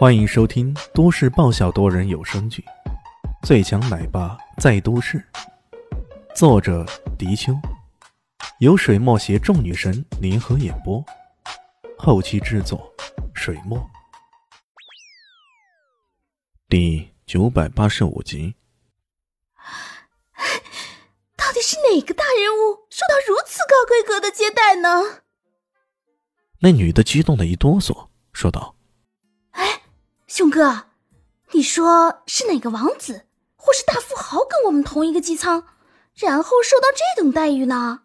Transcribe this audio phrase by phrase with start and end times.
[0.00, 2.64] 欢迎收听都市爆笑多人有声剧
[3.46, 5.22] 《最强奶爸在都市》，
[6.34, 6.86] 作者：
[7.18, 7.52] 迪秋，
[8.60, 11.04] 由水墨携众女神联合演播，
[11.98, 12.90] 后期制作：
[13.34, 13.78] 水墨。
[16.66, 18.54] 第九百八十五集，
[21.36, 25.20] 到底是哪个大人物受到如此高规格的接待呢？
[26.60, 28.74] 那女的激动的一哆嗦，说道。
[30.30, 30.86] 兄哥，
[31.50, 33.26] 你说是哪个王子
[33.56, 35.64] 或是大富豪跟我们同一个机舱，
[36.14, 38.02] 然后受到这种待遇呢？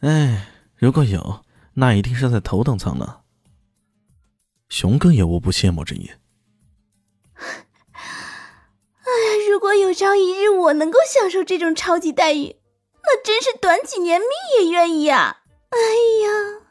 [0.00, 3.20] 哎，如果有，那一定是在头等舱呢。
[4.70, 6.10] 熊哥也无不羡慕之意。
[7.34, 9.12] 哎，
[9.50, 12.56] 如果有朝一日我能够享受这种超级待遇，
[13.02, 15.42] 那真是短几年命也愿意啊！
[15.68, 15.76] 哎
[16.24, 16.62] 呀，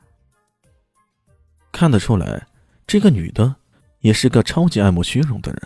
[1.72, 2.48] 看得出来，
[2.88, 3.58] 这个女的。
[4.04, 5.62] 也是个超级爱慕虚荣的人，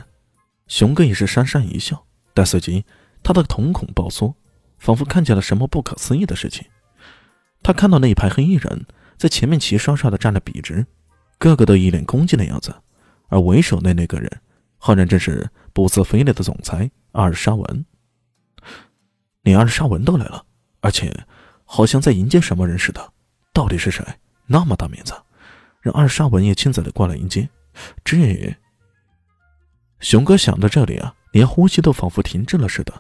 [0.67, 2.85] 熊哥也是讪讪一笑，但随即
[3.23, 4.35] 他的瞳孔暴缩，
[4.77, 6.63] 仿佛看见了什么不可思议的事情。
[7.63, 8.85] 他看到那一排黑衣人
[9.17, 10.85] 在前面齐刷刷的站得笔直，
[11.39, 12.75] 个个都一脸恭敬的样子，
[13.29, 14.31] 而为首的那个人，
[14.77, 17.85] 赫然正是不自菲利的总裁阿尔沙文。
[19.41, 20.45] 连阿尔沙文都来了，
[20.81, 21.11] 而且
[21.65, 23.13] 好像在迎接什么人似的。
[23.51, 24.05] 到底是谁？
[24.45, 25.15] 那么大面子，
[25.81, 27.49] 让阿尔沙文也亲自的过来迎接。
[28.03, 28.55] 这，
[29.99, 32.93] 熊哥想到这里啊，连呼吸都仿佛停滞了似的。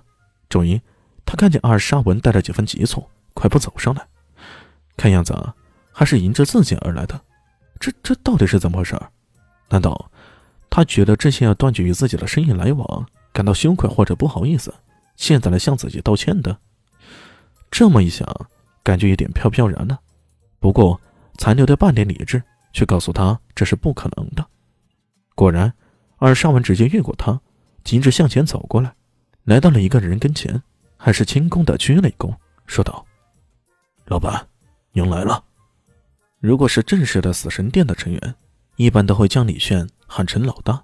[0.49, 0.79] 终于，
[1.25, 4.07] 他看见阿尔沙文带着几分急促，快步走上来，
[4.95, 5.53] 看样子啊，
[5.91, 7.19] 还是迎着自己而来的。
[7.79, 8.99] 这这到底是怎么回事？
[9.69, 10.09] 难道
[10.69, 14.73] 他觉得之前要断绝与自己的生意来往，感到羞愧或者不好意思，
[15.15, 16.57] 现在来向自己道歉的？
[17.69, 18.25] 这么一想，
[18.81, 19.99] 感觉有点飘飘然了。
[20.59, 20.99] 不过，
[21.37, 22.41] 残留的半点理智
[22.73, 24.47] 却告诉他，这是不可能的。
[25.37, 25.71] 果然，
[26.17, 27.39] 尔沙文直接越过他，
[27.83, 28.91] 径直向前走过来，
[29.43, 30.59] 来到了一个人跟前，
[30.97, 32.35] 还是轻功的鞠了一躬，
[32.65, 33.05] 说道
[34.09, 34.47] ：“老板，
[34.93, 35.43] 您来了。”
[36.41, 38.35] 如果是正式的死神殿的成员，
[38.77, 40.83] 一般都会将李炫喊成老大，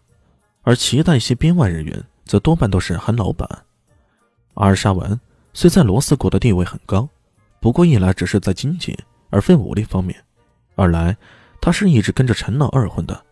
[0.61, 3.49] 而其他一些编外人员则多半都是喊老板。
[4.53, 5.19] 尔沙文
[5.53, 7.09] 虽在罗斯国的地位很高，
[7.59, 8.95] 不过一来只是在经济
[9.31, 10.23] 而非武力方面，
[10.75, 11.17] 二来
[11.59, 13.25] 他是一直跟着陈老二混的。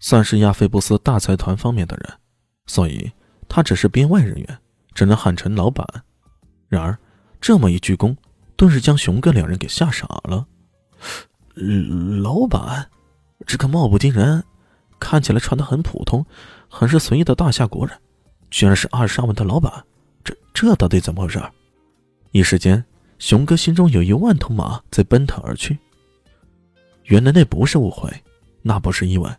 [0.00, 2.18] 算是亚非布斯大财团方面的人，
[2.66, 3.10] 所以
[3.48, 4.58] 他只是编外人员，
[4.94, 5.86] 只能喊成老板。
[6.68, 6.96] 然而，
[7.40, 8.16] 这么一鞠躬，
[8.56, 10.46] 顿时将熊哥两人给吓傻了。
[12.22, 12.88] 老板，
[13.46, 14.44] 这个貌不惊人，
[15.00, 16.24] 看起来穿的很普通，
[16.68, 17.98] 很是随意的大夏国人，
[18.50, 19.84] 居然是二沙文的老板，
[20.22, 21.42] 这这到底怎么回事？
[22.30, 22.84] 一时间，
[23.18, 25.76] 熊哥心中有一万头马在奔腾而去。
[27.04, 28.12] 原来那不是误会，
[28.62, 29.36] 那不是意外。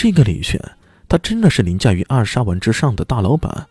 [0.00, 0.62] 这个李炫，
[1.08, 3.66] 他真的是凌驾于二沙文之上的大老板，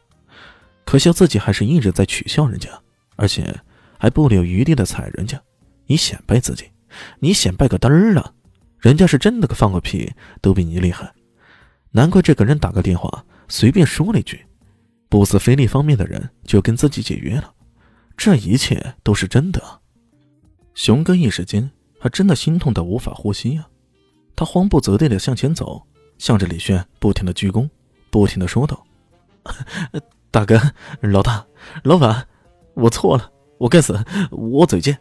[0.84, 2.70] 可笑自己还是一直在取笑人家，
[3.16, 3.58] 而且
[3.98, 5.42] 还不留余地的踩人家。
[5.86, 6.66] 你显摆自己，
[7.20, 8.34] 你显摆个嘚儿啊！
[8.78, 10.12] 人家是真的个放个屁
[10.42, 11.10] 都比你厉害，
[11.92, 14.46] 难怪这个人打个电话随便说了一句，
[15.08, 17.54] 不思菲利方面的人就跟自己解约了，
[18.18, 19.80] 这一切都是真的。
[20.74, 21.72] 熊哥一时间
[22.02, 23.70] 还真的心痛的无法呼吸啊！
[24.36, 25.82] 他慌不择地的向前走。
[26.18, 27.70] 向着李炫不停的鞠躬，
[28.10, 28.86] 不停的说道
[30.32, 30.60] ：“大哥，
[31.02, 31.46] 老大，
[31.84, 32.28] 老板，
[32.74, 34.98] 我错了，我该死，我嘴贱，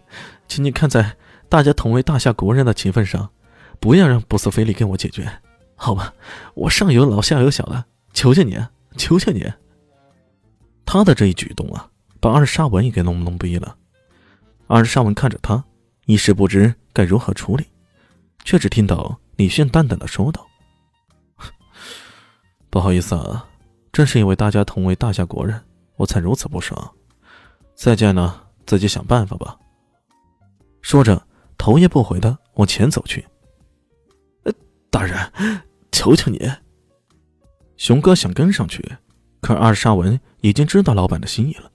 [0.49, 1.16] 请你看在
[1.49, 3.31] 大家同为大夏国人的情分上，
[3.81, 5.31] 不要让布斯菲利跟我解决，
[5.75, 6.12] 好吧？
[6.54, 8.59] 我上有老下有小的，求求你，
[8.97, 9.50] 求求你。”
[10.87, 11.91] 他的这一举动啊，
[12.21, 13.77] 把二沙文也给弄懵逼了。
[14.69, 15.65] 二沙文看着他，
[16.06, 17.66] 一时不知该如何处理，
[18.44, 20.47] 却只听到李炫淡淡的说道。
[22.76, 23.48] 不好意思啊，
[23.91, 25.59] 正是因为大家同为大夏国人，
[25.97, 26.94] 我才如此不爽。
[27.75, 29.59] 再见呢，自己想办法吧。
[30.82, 31.26] 说着，
[31.56, 33.25] 头也不回的往前走去。
[34.91, 35.19] 大人，
[35.91, 36.39] 求求你！
[37.78, 38.86] 熊哥想跟上去，
[39.41, 41.72] 可二沙文已经知道老板的心意了，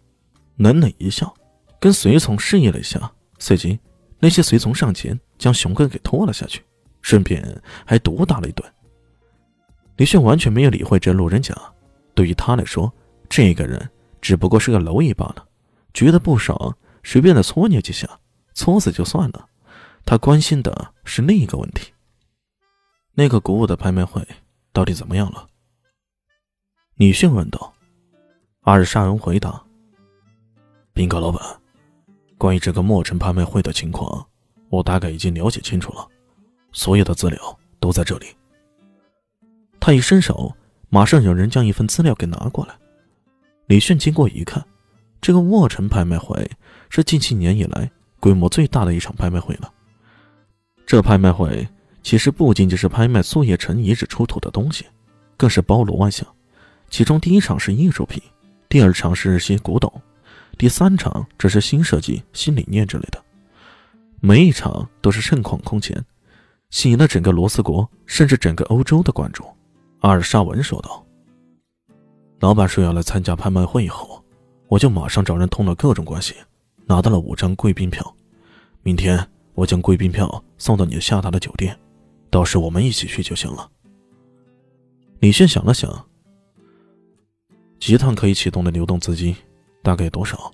[0.58, 1.34] 冷冷一笑，
[1.80, 3.80] 跟随从示意了一下，随即
[4.20, 6.64] 那些随从上前将熊哥给拖了下去，
[7.02, 7.44] 顺便
[7.88, 8.72] 还毒打了一顿。
[10.01, 11.56] 李炫完全没有理会这路人甲，
[12.15, 12.92] 对于他来说，
[13.30, 13.88] 这个人
[14.19, 15.48] 只不过是个蝼蚁罢了，
[15.94, 18.09] 觉得不爽，随便的搓捏几下，
[18.56, 19.48] 搓死就算了。
[20.03, 21.94] 他关心的是另一个问题：
[23.13, 24.27] 那个古武的拍卖会
[24.74, 25.48] 到底怎么样了？
[26.95, 27.71] 李炫问道。
[28.62, 29.63] 阿尔沙荣回答
[30.94, 31.39] ：“宾客老板，
[32.39, 34.25] 关于这个墨尘拍卖会的情况，
[34.69, 36.07] 我大概已经了解清楚了，
[36.71, 38.25] 所有的资料都在这里。”
[39.81, 40.56] 他一伸手，
[40.89, 42.75] 马上有人将一份资料给拿过来。
[43.66, 44.63] 李炫经过一看，
[45.19, 46.48] 这个沃城拍卖会
[46.92, 47.89] 是近七年以来
[48.19, 49.74] 规模最大的一场拍卖会了。
[50.86, 51.68] 这拍卖会
[52.04, 54.86] 其实不仅仅是拍卖苏叶城遗址出土的东西，
[55.36, 56.27] 更是包罗万象。
[56.92, 58.22] 其中第一场是艺术品，
[58.69, 59.92] 第二场是些古董，
[60.60, 63.19] 第三场则是新设计、新理念之类的。
[64.19, 66.06] 每一场都是盛况空前，
[66.69, 69.44] 吸引了整个罗斯国，甚至整个欧洲的关注。
[70.01, 71.06] 阿尔沙文说道
[72.42, 74.24] ：“老板说要来参加拍卖会以后，
[74.68, 76.33] 我就马上找人通了各种关系，
[76.86, 78.15] 拿到了五张贵宾票。
[78.81, 81.77] 明天我将贵宾票送到你下榻的酒店，
[82.31, 83.69] 到时我们一起去就行了。”
[85.21, 86.03] 李迅想了想，
[87.80, 89.36] 集团可以启动的流动资金
[89.83, 90.51] 大概多少？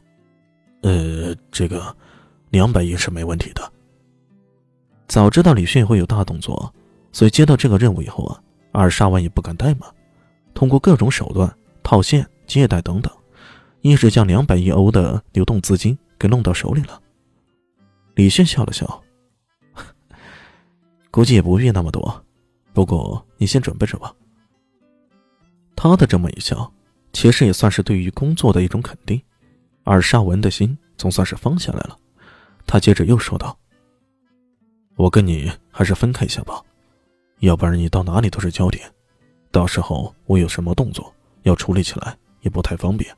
[0.82, 1.96] 呃，这个
[2.50, 3.72] 两百亿是没问题的。
[5.08, 6.74] 早知道李迅会有大动作，
[7.14, 8.44] 所以接到这个任务以后啊。
[8.80, 9.90] 而沙文也不敢怠慢，
[10.54, 11.52] 通过各种手段
[11.82, 13.12] 套现、借贷等等，
[13.82, 17.02] 一直将两百亿欧的流动资金给弄到手里了。
[18.14, 19.04] 李迅笑了笑，
[21.10, 22.24] 估计也不必那么多，
[22.72, 24.14] 不过你先准备着吧。
[25.76, 26.72] 他的这么一笑，
[27.14, 29.20] 其实也算是对于工作的一种肯定。
[29.86, 31.98] 而沙文的心总算是放下来了。
[32.68, 33.58] 他接着又说道
[34.98, 36.62] ：“我跟你还是分开一下吧。”
[37.40, 38.92] 要不然你到哪里都是焦点，
[39.52, 41.14] 到时候我有什么动作
[41.44, 43.16] 要处理起来也不太方便。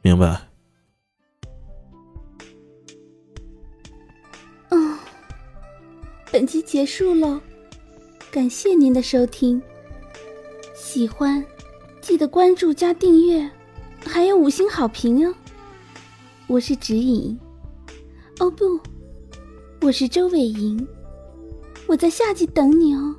[0.00, 0.40] 明白？
[4.70, 4.98] 嗯，
[6.30, 7.40] 本集结束喽，
[8.30, 9.60] 感谢您的收听。
[10.74, 11.44] 喜欢
[12.00, 13.50] 记得关注加订阅，
[14.04, 15.34] 还有五星好评哦。
[16.46, 17.38] 我是指引，
[18.38, 18.78] 哦不，
[19.80, 20.86] 我是周伟莹。
[21.92, 23.14] 我在夏季等你哦。